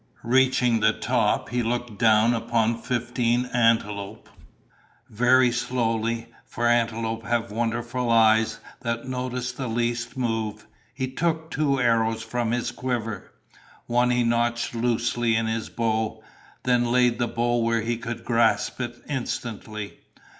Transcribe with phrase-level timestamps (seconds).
[0.23, 4.29] Reaching the top, he looked down upon fifteen antelope.
[5.11, 11.79] Very slowly, for antelope have wonderful eyes that notice the least move, he took two
[11.79, 13.31] arrows from his quiver.
[13.85, 16.23] One he nocked loosely in his bow,
[16.63, 19.99] then laid the bow where he could grasp it instantly.